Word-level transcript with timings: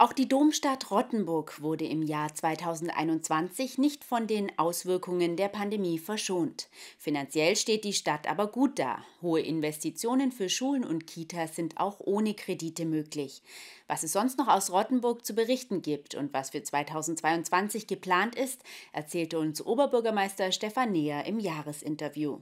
Auch 0.00 0.12
die 0.12 0.28
Domstadt 0.28 0.92
Rottenburg 0.92 1.60
wurde 1.60 1.84
im 1.84 2.04
Jahr 2.04 2.32
2021 2.32 3.78
nicht 3.78 4.04
von 4.04 4.28
den 4.28 4.56
Auswirkungen 4.56 5.36
der 5.36 5.48
Pandemie 5.48 5.98
verschont. 5.98 6.68
Finanziell 6.98 7.56
steht 7.56 7.82
die 7.82 7.92
Stadt 7.92 8.30
aber 8.30 8.46
gut 8.46 8.78
da. 8.78 9.02
Hohe 9.22 9.40
Investitionen 9.40 10.30
für 10.30 10.48
Schulen 10.48 10.84
und 10.84 11.08
Kitas 11.08 11.56
sind 11.56 11.78
auch 11.78 11.98
ohne 11.98 12.34
Kredite 12.34 12.84
möglich. 12.84 13.42
Was 13.88 14.04
es 14.04 14.12
sonst 14.12 14.38
noch 14.38 14.46
aus 14.46 14.70
Rottenburg 14.70 15.26
zu 15.26 15.34
berichten 15.34 15.82
gibt 15.82 16.14
und 16.14 16.32
was 16.32 16.50
für 16.50 16.62
2022 16.62 17.88
geplant 17.88 18.36
ist, 18.36 18.62
erzählte 18.92 19.40
uns 19.40 19.60
Oberbürgermeister 19.66 20.52
Stefan 20.52 20.92
Neher 20.92 21.26
im 21.26 21.40
Jahresinterview. 21.40 22.38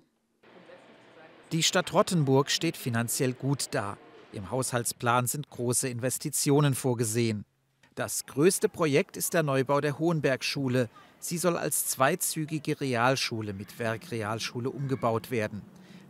Die 1.53 1.63
Stadt 1.63 1.95
Rottenburg 1.95 2.51
steht 2.51 2.77
finanziell 2.77 3.33
gut 3.33 3.69
da. 3.71 3.97
Im 4.33 4.51
Haushaltsplan 4.51 5.27
sind 5.27 5.51
große 5.51 5.89
Investitionen 5.89 6.75
vorgesehen. 6.75 7.45
Das 7.95 8.27
größte 8.27 8.69
Projekt 8.69 9.17
ist 9.17 9.33
der 9.33 9.43
Neubau 9.43 9.81
der 9.81 9.99
Hohenbergschule. 9.99 10.91
Sie 11.19 11.39
soll 11.39 11.57
als 11.57 11.87
zweizügige 11.87 12.81
Realschule 12.81 13.55
mit 13.55 13.79
Werkrealschule 13.79 14.69
umgebaut 14.69 15.31
werden. 15.31 15.63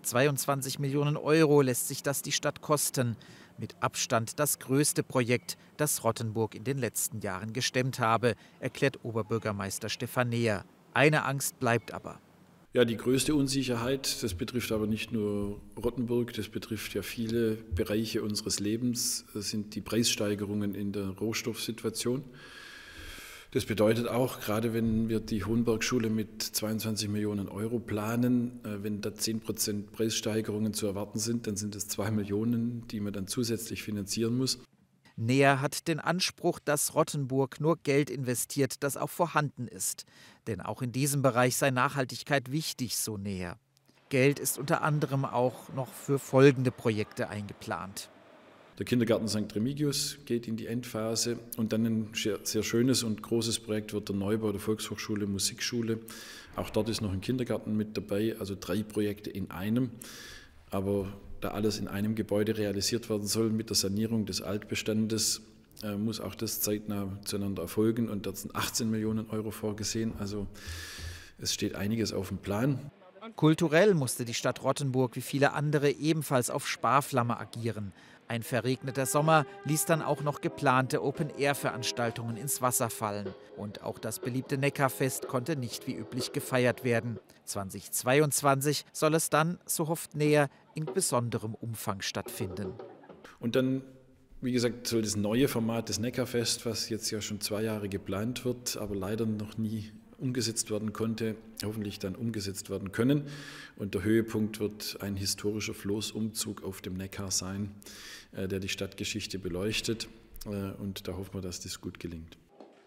22 0.02 0.79
Millionen 0.79 1.16
Euro 1.16 1.60
lässt 1.62 1.88
sich 1.88 2.02
das 2.02 2.23
die 2.23 2.33
Stadt 2.33 2.60
kosten. 2.60 3.16
Mit 3.59 3.77
Abstand 3.80 4.38
das 4.38 4.59
größte 4.59 5.02
Projekt, 5.02 5.57
das 5.77 6.05
Rottenburg 6.05 6.55
in 6.55 6.65
den 6.65 6.79
letzten 6.79 7.21
Jahren 7.21 7.52
gestemmt 7.52 8.01
habe, 8.01 8.35
erklärt 8.60 9.05
Oberbürgermeister 9.05 9.88
Stefan 9.88 10.29
Neher. 10.29 10.65
Eine 10.93 11.24
Angst 11.24 11.59
bleibt 11.60 11.93
aber. 11.93 12.21
Ja, 12.73 12.84
die 12.84 12.97
größte 12.97 13.34
Unsicherheit, 13.34 14.23
das 14.23 14.34
betrifft 14.34 14.70
aber 14.70 14.87
nicht 14.87 15.11
nur 15.11 15.62
Rottenburg, 15.83 16.34
das 16.34 16.48
betrifft 16.48 16.93
ja 16.95 17.02
viele 17.02 17.57
Bereiche 17.74 18.23
unseres 18.23 18.61
Lebens, 18.61 19.24
das 19.33 19.48
sind 19.48 19.74
die 19.74 19.80
Preissteigerungen 19.80 20.74
in 20.74 20.93
der 20.93 21.09
Rohstoffsituation. 21.09 22.24
Das 23.52 23.65
bedeutet 23.65 24.09
auch, 24.09 24.41
gerade 24.41 24.74
wenn 24.74 25.09
wir 25.09 25.21
die 25.21 25.45
Hohenbergschule 25.45 26.10
mit 26.10 26.43
22 26.43 27.09
Millionen 27.09 27.49
Euro 27.49 27.79
planen, 27.79 28.60
äh, 28.65 28.83
wenn 28.83 29.01
da 29.01 29.15
10 29.15 29.40
Prozent 29.40 29.93
Preissteigerungen 29.93 30.74
zu 30.74 30.87
erwarten 30.87 31.18
sind, 31.18 31.46
dann 31.46 31.57
sind 31.57 31.74
es 31.74 31.88
2 31.88 32.10
Millionen, 32.10 32.87
die 32.88 33.01
man 33.01 33.15
dann 33.15 33.27
zusätzlich 33.27 33.83
finanzieren 33.83 34.37
muss. 34.37 34.59
Näher 35.16 35.62
hat 35.62 35.88
den 35.88 35.98
Anspruch, 35.98 36.59
dass 36.59 36.95
Rottenburg 36.95 37.60
nur 37.60 37.78
Geld 37.78 38.10
investiert, 38.10 38.82
das 38.82 38.98
auch 38.98 39.10
vorhanden 39.10 39.66
ist. 39.66 40.04
Denn 40.46 40.60
auch 40.60 40.82
in 40.82 40.92
diesem 40.92 41.22
Bereich 41.22 41.56
sei 41.56 41.70
Nachhaltigkeit 41.70 42.52
wichtig, 42.52 42.96
so 42.98 43.16
Näher. 43.16 43.59
Geld 44.10 44.38
ist 44.38 44.59
unter 44.59 44.82
anderem 44.82 45.24
auch 45.24 45.72
noch 45.74 45.92
für 45.92 46.18
folgende 46.18 46.70
Projekte 46.70 47.28
eingeplant. 47.28 48.10
Der 48.78 48.84
Kindergarten 48.84 49.26
St. 49.26 49.54
Remigius 49.54 50.18
geht 50.26 50.46
in 50.46 50.59
die 50.59 50.66
Endphase 50.66 51.38
und 51.56 51.72
dann 51.72 51.87
ein 51.87 52.12
sehr 52.14 52.62
schönes 52.62 53.02
und 53.02 53.22
großes 53.22 53.60
Projekt 53.60 53.94
wird 53.94 54.10
der 54.10 54.16
Neubau 54.16 54.52
der 54.52 54.60
Volkshochschule 54.60 55.26
Musikschule. 55.26 56.00
Auch 56.56 56.68
dort 56.68 56.90
ist 56.90 57.00
noch 57.00 57.12
ein 57.12 57.22
Kindergarten 57.22 57.74
mit 57.74 57.96
dabei, 57.96 58.37
also 58.38 58.54
drei 58.54 58.82
Projekte 58.82 59.30
in 59.30 59.50
einem. 59.50 59.90
Aber 60.70 61.09
da 61.47 61.52
alles 61.52 61.79
in 61.79 61.87
einem 61.87 62.15
Gebäude 62.16 62.59
realisiert 62.59 63.09
werden 63.09 63.27
soll 63.27 63.51
mit 63.51 63.69
der 63.71 63.77
Sanierung 63.77 64.27
des 64.27 64.43
Altbestandes, 64.43 65.43
äh, 65.83 65.94
muss 65.97 66.21
auch 66.21 66.34
das 66.34 66.61
zeitnah 66.61 67.09
zueinander 67.25 67.62
erfolgen. 67.62 68.09
Und 68.09 68.27
dort 68.27 68.39
sind 68.39 68.56
18 68.56 68.91
Millionen 68.91 69.31
Euro 69.31 69.53
vorgesehen. 69.53 70.12
Also 70.19 70.47
es 71.39 71.55
steht 71.55 71.77
einiges 71.77 72.12
auf 72.12 72.28
dem 72.28 72.39
Plan. 72.39 72.91
Kulturell 73.37 73.94
musste 73.94 74.25
die 74.25 74.34
Stadt 74.34 74.62
Rottenburg 74.62 75.17
wie 75.17 75.21
viele 75.21 75.53
andere 75.53 75.91
ebenfalls 75.91 76.50
auf 76.50 76.67
Sparflamme 76.67 77.39
agieren. 77.39 77.93
Ein 78.28 78.43
verregneter 78.43 79.06
Sommer 79.06 79.47
ließ 79.65 79.84
dann 79.84 80.03
auch 80.03 80.22
noch 80.22 80.41
geplante 80.41 81.03
Open-Air-Veranstaltungen 81.03 82.37
ins 82.37 82.60
Wasser 82.60 82.91
fallen. 82.91 83.33
Und 83.56 83.83
auch 83.84 83.99
das 83.99 84.19
beliebte 84.19 84.59
Neckarfest 84.59 85.28
konnte 85.28 85.55
nicht 85.56 85.87
wie 85.87 85.94
üblich 85.94 86.33
gefeiert 86.33 86.83
werden. 86.83 87.21
2022 87.44 88.84
soll 88.93 89.15
es 89.15 89.31
dann, 89.31 89.59
so 89.65 89.87
hofft 89.87 90.17
Näher, 90.17 90.49
in 90.75 90.87
besonderem 90.87 91.55
Umfang 91.55 92.00
stattfinden. 92.00 92.73
Und 93.39 93.55
dann, 93.55 93.83
wie 94.41 94.53
gesagt, 94.53 94.89
soll 94.89 95.03
das 95.03 95.15
neue 95.15 95.47
Format 95.47 95.89
des 95.89 96.00
Neckarfest, 96.00 96.67
was 96.67 96.89
jetzt 96.89 97.11
ja 97.11 97.21
schon 97.21 97.41
zwei 97.41 97.62
Jahre 97.62 97.89
geplant 97.89 98.45
wird, 98.45 98.77
aber 98.77 98.97
leider 98.97 99.25
noch 99.25 99.56
nie 99.56 99.93
umgesetzt 100.19 100.71
werden 100.71 100.93
konnte, 100.93 101.37
hoffentlich 101.65 101.99
dann 101.99 102.15
umgesetzt 102.15 102.71
werden 102.71 102.93
können. 102.93 103.25
Und 103.77 103.94
der 103.94 104.03
Höhepunkt 104.03 104.60
wird 104.60 104.99
ein 105.00 105.16
historischer 105.16 105.75
Floßumzug 105.75 106.62
auf 106.65 106.81
dem 106.81 106.94
Neckar 106.94 107.31
sein, 107.31 107.75
äh, 108.32 108.49
der 108.49 108.60
die 108.60 108.69
Stadtgeschichte 108.69 109.38
beleuchtet. 109.38 110.09
Äh, 110.47 110.72
und 110.81 111.09
da 111.09 111.16
hoffen 111.16 111.34
wir, 111.34 111.41
dass 111.41 111.60
das 111.60 111.81
gut 111.81 112.00
gelingt. 112.00 112.37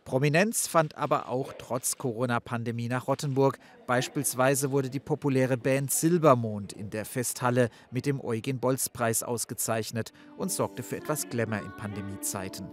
Prominenz 0.09 0.67
fand 0.67 0.97
aber 0.97 1.29
auch 1.29 1.53
trotz 1.53 1.97
Corona-Pandemie 1.97 2.87
nach 2.87 3.07
Rottenburg. 3.07 3.59
Beispielsweise 3.85 4.71
wurde 4.71 4.89
die 4.89 4.99
populäre 4.99 5.55
Band 5.55 5.91
Silbermond 5.91 6.73
in 6.73 6.89
der 6.89 7.05
Festhalle 7.05 7.69
mit 7.91 8.07
dem 8.07 8.19
Eugen-Bolz-Preis 8.19 9.21
ausgezeichnet 9.21 10.11
und 10.35 10.51
sorgte 10.51 10.81
für 10.81 10.97
etwas 10.97 11.29
Glamour 11.29 11.59
in 11.59 11.71
Pandemiezeiten. 11.77 12.71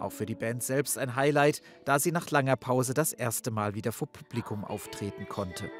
Auch 0.00 0.12
für 0.12 0.26
die 0.26 0.34
Band 0.34 0.62
selbst 0.62 0.98
ein 0.98 1.14
Highlight, 1.14 1.60
da 1.84 1.98
sie 1.98 2.10
nach 2.10 2.30
langer 2.30 2.56
Pause 2.56 2.94
das 2.94 3.12
erste 3.12 3.50
Mal 3.50 3.74
wieder 3.74 3.92
vor 3.92 4.08
Publikum 4.08 4.64
auftreten 4.64 5.28
konnte. 5.28 5.70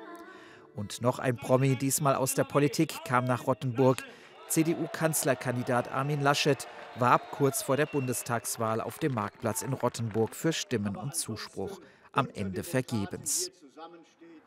Und 0.76 1.00
noch 1.00 1.18
ein 1.18 1.36
Promi, 1.36 1.76
diesmal 1.76 2.14
aus 2.14 2.34
der 2.34 2.44
Politik, 2.44 2.94
kam 3.04 3.24
nach 3.24 3.46
Rottenburg. 3.46 4.04
CDU-Kanzlerkandidat 4.48 5.90
Armin 5.90 6.20
Laschet 6.20 6.68
warb 6.96 7.30
kurz 7.30 7.62
vor 7.62 7.76
der 7.76 7.86
Bundestagswahl 7.86 8.80
auf 8.80 8.98
dem 8.98 9.14
Marktplatz 9.14 9.62
in 9.62 9.72
Rottenburg 9.72 10.36
für 10.36 10.52
Stimmen 10.52 10.96
und 10.96 11.14
Zuspruch. 11.14 11.80
Am 12.12 12.28
Ende 12.34 12.62
vergebens. 12.62 13.50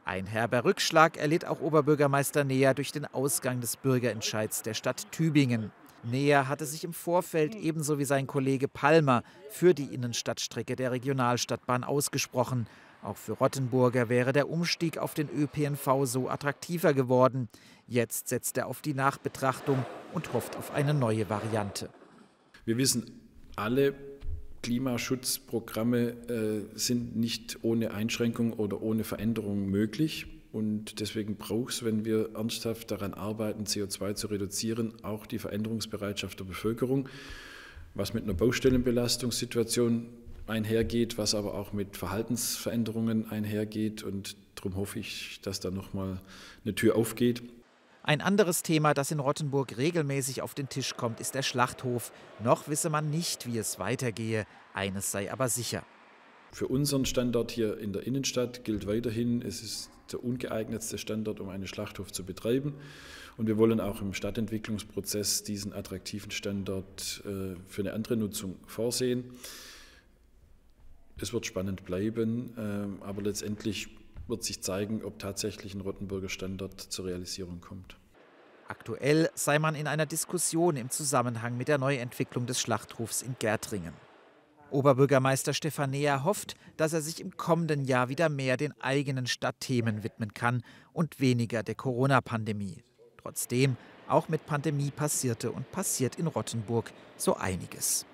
Ein 0.05 0.27
herber 0.27 0.65
Rückschlag 0.65 1.17
erlitt 1.17 1.45
auch 1.45 1.61
Oberbürgermeister 1.61 2.43
Neher 2.43 2.73
durch 2.73 2.91
den 2.91 3.05
Ausgang 3.05 3.61
des 3.61 3.77
Bürgerentscheids 3.77 4.61
der 4.61 4.73
Stadt 4.73 5.11
Tübingen. 5.11 5.71
Neher 6.03 6.49
hatte 6.49 6.65
sich 6.65 6.83
im 6.83 6.93
Vorfeld 6.93 7.55
ebenso 7.55 7.97
wie 7.97 8.05
sein 8.05 8.27
Kollege 8.27 8.67
Palmer 8.67 9.23
für 9.49 9.73
die 9.73 9.93
Innenstadtstrecke 9.93 10.75
der 10.75 10.91
Regionalstadtbahn 10.91 11.83
ausgesprochen. 11.83 12.67
Auch 13.01 13.17
für 13.17 13.33
Rottenburger 13.33 14.09
wäre 14.09 14.33
der 14.33 14.49
Umstieg 14.49 14.97
auf 14.97 15.13
den 15.13 15.29
ÖPNV 15.29 16.05
so 16.05 16.29
attraktiver 16.29 16.93
geworden. 16.93 17.49
Jetzt 17.87 18.29
setzt 18.29 18.57
er 18.57 18.67
auf 18.67 18.81
die 18.81 18.93
Nachbetrachtung 18.93 19.85
und 20.13 20.33
hofft 20.33 20.55
auf 20.57 20.71
eine 20.73 20.93
neue 20.93 21.29
Variante. 21.29 21.89
Wir 22.65 22.77
wissen 22.77 23.19
alle, 23.55 23.93
Klimaschutzprogramme 24.61 26.09
äh, 26.29 26.77
sind 26.77 27.17
nicht 27.17 27.59
ohne 27.63 27.91
Einschränkung 27.91 28.53
oder 28.53 28.81
ohne 28.81 29.03
Veränderung 29.03 29.69
möglich. 29.69 30.27
Und 30.53 30.99
deswegen 30.99 31.35
braucht 31.35 31.73
es, 31.73 31.83
wenn 31.83 32.05
wir 32.05 32.29
ernsthaft 32.35 32.91
daran 32.91 33.15
arbeiten, 33.15 33.63
CO2 33.63 34.13
zu 34.13 34.27
reduzieren, 34.27 34.93
auch 35.01 35.25
die 35.25 35.39
Veränderungsbereitschaft 35.39 36.39
der 36.39 36.45
Bevölkerung, 36.45 37.09
was 37.95 38.13
mit 38.13 38.23
einer 38.23 38.35
Baustellenbelastungssituation 38.35 40.09
einhergeht, 40.45 41.17
was 41.17 41.33
aber 41.33 41.55
auch 41.55 41.73
mit 41.73 41.97
Verhaltensveränderungen 41.97 43.31
einhergeht. 43.31 44.03
Und 44.03 44.35
darum 44.53 44.75
hoffe 44.75 44.99
ich, 44.99 45.41
dass 45.41 45.59
da 45.59 45.71
nochmal 45.71 46.21
eine 46.63 46.75
Tür 46.75 46.97
aufgeht. 46.97 47.41
Ein 48.03 48.21
anderes 48.21 48.61
Thema, 48.61 48.93
das 48.93 49.09
in 49.09 49.19
Rottenburg 49.19 49.75
regelmäßig 49.77 50.43
auf 50.43 50.53
den 50.53 50.69
Tisch 50.69 50.95
kommt, 50.95 51.19
ist 51.19 51.33
der 51.33 51.41
Schlachthof. 51.41 52.11
Noch 52.43 52.67
wisse 52.67 52.91
man 52.91 53.09
nicht, 53.09 53.47
wie 53.47 53.57
es 53.57 53.79
weitergehe. 53.79 54.45
Eines 54.75 55.11
sei 55.11 55.31
aber 55.31 55.49
sicher. 55.49 55.83
Für 56.53 56.67
unseren 56.67 57.05
Standort 57.05 57.49
hier 57.49 57.79
in 57.79 57.93
der 57.93 58.05
Innenstadt 58.05 58.63
gilt 58.63 58.85
weiterhin, 58.85 59.41
es 59.41 59.63
ist 59.63 59.89
der 60.11 60.23
ungeeignetste 60.23 60.99
Standort, 60.99 61.39
um 61.39 61.49
einen 61.49 61.65
Schlachthof 61.65 62.11
zu 62.11 62.23
betreiben. 62.23 62.75
Und 63.37 63.47
wir 63.47 63.57
wollen 63.57 63.79
auch 63.79 64.01
im 64.01 64.13
Stadtentwicklungsprozess 64.13 65.41
diesen 65.41 65.73
attraktiven 65.73 66.29
Standort 66.29 67.23
äh, 67.25 67.55
für 67.67 67.81
eine 67.81 67.93
andere 67.93 68.17
Nutzung 68.17 68.55
vorsehen. 68.67 69.31
Es 71.17 71.33
wird 71.33 71.47
spannend 71.47 71.85
bleiben, 71.85 72.53
äh, 72.55 73.03
aber 73.03 73.23
letztendlich 73.23 73.87
wird 74.27 74.43
sich 74.43 74.61
zeigen, 74.61 75.03
ob 75.03 75.17
tatsächlich 75.17 75.73
ein 75.73 75.81
Rottenburger 75.81 76.29
Standort 76.29 76.79
zur 76.79 77.05
Realisierung 77.05 77.61
kommt. 77.61 77.97
Aktuell 78.67 79.31
sei 79.33 79.57
man 79.57 79.73
in 79.73 79.87
einer 79.87 80.05
Diskussion 80.05 80.75
im 80.75 80.91
Zusammenhang 80.91 81.57
mit 81.57 81.67
der 81.67 81.79
Neuentwicklung 81.79 82.45
des 82.45 82.61
Schlachthofs 82.61 83.23
in 83.23 83.35
Gärtringen. 83.39 83.93
Oberbürgermeister 84.73 85.53
Stefanea 85.53 86.23
hofft, 86.23 86.55
dass 86.77 86.93
er 86.93 87.01
sich 87.01 87.21
im 87.21 87.37
kommenden 87.37 87.85
Jahr 87.85 88.09
wieder 88.09 88.29
mehr 88.29 88.57
den 88.57 88.73
eigenen 88.81 89.27
Stadtthemen 89.27 90.03
widmen 90.03 90.33
kann 90.33 90.63
und 90.91 91.19
weniger 91.19 91.63
der 91.63 91.75
Corona-Pandemie. 91.75 92.83
Trotzdem, 93.21 93.77
auch 94.07 94.27
mit 94.27 94.45
Pandemie 94.45 94.91
passierte 94.91 95.51
und 95.51 95.71
passiert 95.71 96.15
in 96.17 96.27
Rottenburg 96.27 96.91
so 97.17 97.35
einiges. 97.37 98.05